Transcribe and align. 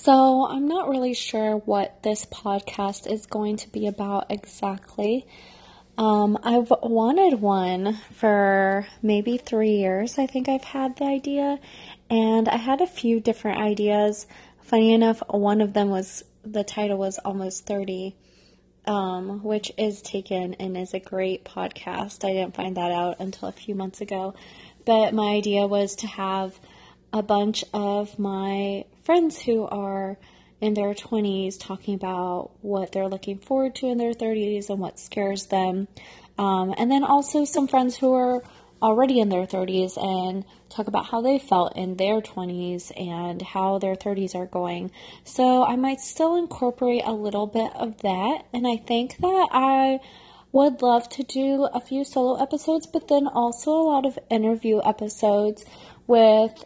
So, 0.00 0.46
I'm 0.46 0.68
not 0.68 0.88
really 0.88 1.12
sure 1.12 1.56
what 1.56 2.04
this 2.04 2.24
podcast 2.24 3.10
is 3.10 3.26
going 3.26 3.56
to 3.56 3.68
be 3.68 3.88
about 3.88 4.26
exactly. 4.30 5.26
Um, 5.98 6.38
I've 6.44 6.72
wanted 6.84 7.40
one 7.40 7.98
for 8.12 8.86
maybe 9.02 9.38
three 9.38 9.78
years. 9.78 10.16
I 10.16 10.26
think 10.26 10.48
I've 10.48 10.62
had 10.62 10.94
the 10.96 11.04
idea, 11.06 11.58
and 12.08 12.48
I 12.48 12.58
had 12.58 12.80
a 12.80 12.86
few 12.86 13.18
different 13.18 13.58
ideas. 13.58 14.28
Funny 14.60 14.94
enough, 14.94 15.20
one 15.30 15.60
of 15.60 15.72
them 15.72 15.90
was 15.90 16.22
the 16.44 16.62
title 16.62 16.96
was 16.96 17.18
Almost 17.18 17.66
30, 17.66 18.14
um, 18.86 19.42
which 19.42 19.72
is 19.76 20.00
taken 20.00 20.54
and 20.54 20.76
is 20.76 20.94
a 20.94 21.00
great 21.00 21.44
podcast. 21.44 22.24
I 22.24 22.34
didn't 22.34 22.54
find 22.54 22.76
that 22.76 22.92
out 22.92 23.16
until 23.18 23.48
a 23.48 23.52
few 23.52 23.74
months 23.74 24.00
ago. 24.00 24.34
But 24.86 25.12
my 25.12 25.30
idea 25.32 25.66
was 25.66 25.96
to 25.96 26.06
have 26.06 26.56
a 27.12 27.22
bunch 27.22 27.64
of 27.74 28.16
my 28.16 28.84
friends 29.08 29.40
who 29.40 29.64
are 29.64 30.18
in 30.60 30.74
their 30.74 30.92
20s 30.92 31.58
talking 31.58 31.94
about 31.94 32.50
what 32.60 32.92
they're 32.92 33.08
looking 33.08 33.38
forward 33.38 33.74
to 33.74 33.86
in 33.86 33.96
their 33.96 34.12
30s 34.12 34.68
and 34.68 34.78
what 34.78 34.98
scares 34.98 35.46
them. 35.46 35.88
Um, 36.36 36.74
and 36.76 36.90
then 36.90 37.04
also 37.04 37.46
some 37.46 37.68
friends 37.68 37.96
who 37.96 38.12
are 38.12 38.42
already 38.82 39.18
in 39.18 39.30
their 39.30 39.46
30s 39.46 39.96
and 39.96 40.44
talk 40.68 40.88
about 40.88 41.06
how 41.06 41.22
they 41.22 41.38
felt 41.38 41.74
in 41.74 41.96
their 41.96 42.20
20s 42.20 42.92
and 43.00 43.40
how 43.40 43.78
their 43.78 43.94
30s 43.94 44.34
are 44.34 44.44
going. 44.44 44.90
So 45.24 45.64
I 45.64 45.76
might 45.76 46.00
still 46.00 46.36
incorporate 46.36 47.04
a 47.06 47.12
little 47.12 47.46
bit 47.46 47.72
of 47.76 48.02
that. 48.02 48.44
And 48.52 48.68
I 48.68 48.76
think 48.76 49.16
that 49.16 49.48
I 49.52 50.00
would 50.52 50.82
love 50.82 51.08
to 51.08 51.22
do 51.22 51.64
a 51.72 51.80
few 51.80 52.04
solo 52.04 52.34
episodes, 52.42 52.86
but 52.86 53.08
then 53.08 53.26
also 53.26 53.70
a 53.70 53.88
lot 53.88 54.04
of 54.04 54.18
interview 54.28 54.82
episodes 54.84 55.64
with 56.06 56.62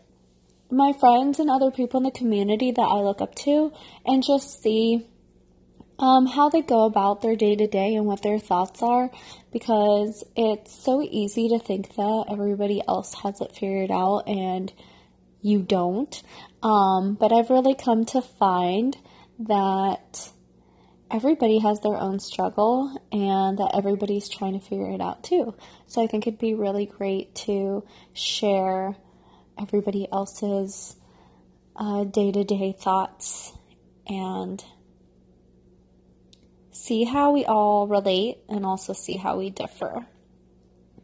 my 0.72 0.92
friends 0.94 1.38
and 1.38 1.50
other 1.50 1.70
people 1.70 1.98
in 1.98 2.04
the 2.04 2.10
community 2.10 2.72
that 2.72 2.80
I 2.80 3.00
look 3.00 3.20
up 3.20 3.34
to 3.36 3.72
and 4.06 4.22
just 4.22 4.62
see 4.62 5.06
um, 5.98 6.26
how 6.26 6.48
they 6.48 6.62
go 6.62 6.84
about 6.86 7.20
their 7.20 7.36
day 7.36 7.54
to 7.54 7.66
day 7.66 7.94
and 7.94 8.06
what 8.06 8.22
their 8.22 8.38
thoughts 8.38 8.82
are 8.82 9.10
because 9.52 10.24
it's 10.34 10.74
so 10.74 11.02
easy 11.02 11.50
to 11.50 11.58
think 11.58 11.94
that 11.94 12.24
everybody 12.30 12.82
else 12.88 13.14
has 13.22 13.40
it 13.42 13.54
figured 13.54 13.90
out 13.90 14.26
and 14.26 14.72
you 15.42 15.60
don't. 15.60 16.22
Um, 16.62 17.14
but 17.14 17.32
I've 17.32 17.50
really 17.50 17.74
come 17.74 18.06
to 18.06 18.22
find 18.22 18.96
that 19.40 20.30
everybody 21.10 21.58
has 21.58 21.80
their 21.80 21.96
own 21.96 22.18
struggle 22.18 22.96
and 23.12 23.58
that 23.58 23.72
everybody's 23.74 24.28
trying 24.30 24.58
to 24.58 24.66
figure 24.66 24.90
it 24.90 25.02
out 25.02 25.22
too. 25.22 25.54
So 25.86 26.02
I 26.02 26.06
think 26.06 26.26
it'd 26.26 26.40
be 26.40 26.54
really 26.54 26.86
great 26.86 27.34
to 27.46 27.84
share 28.14 28.96
everybody 29.62 30.08
else's 30.12 30.96
day 32.10 32.32
to 32.32 32.44
day 32.44 32.74
thoughts 32.78 33.52
and 34.06 34.62
see 36.72 37.04
how 37.04 37.32
we 37.32 37.44
all 37.44 37.86
relate 37.86 38.38
and 38.48 38.66
also 38.66 38.92
see 38.92 39.16
how 39.16 39.38
we 39.38 39.50
differ. 39.50 40.06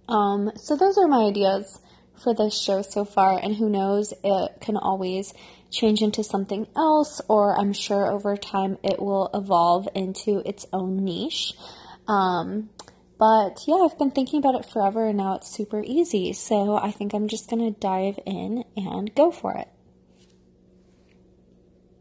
Um, 0.09 0.53
so, 0.57 0.77
those 0.77 0.99
are 0.99 1.07
my 1.07 1.27
ideas 1.27 1.79
for 2.23 2.35
this 2.35 2.59
show 2.59 2.83
so 2.83 3.05
far, 3.05 3.39
and 3.39 3.55
who 3.55 3.69
knows, 3.69 4.13
it 4.25 4.61
can 4.61 4.77
always 4.77 5.33
change 5.71 6.03
into 6.03 6.25
something 6.25 6.67
else, 6.75 7.21
or 7.29 7.59
I'm 7.59 7.73
sure 7.73 8.11
over 8.11 8.37
time 8.37 8.79
it 8.83 9.01
will 9.01 9.31
evolve 9.33 9.89
into 9.95 10.43
its 10.45 10.67
own 10.73 11.05
niche. 11.05 11.53
Um, 12.09 12.71
but 13.19 13.65
yeah, 13.67 13.77
I've 13.77 13.99
been 13.99 14.11
thinking 14.11 14.39
about 14.39 14.55
it 14.55 14.65
forever 14.65 15.07
and 15.07 15.19
now 15.19 15.35
it's 15.35 15.49
super 15.51 15.83
easy. 15.85 16.33
So 16.33 16.77
I 16.77 16.91
think 16.91 17.13
I'm 17.13 17.29
just 17.29 17.51
going 17.51 17.73
to 17.73 17.79
dive 17.79 18.19
in 18.25 18.65
and 18.77 19.15
go 19.15 19.31
for 19.31 19.55
it. 19.55 19.69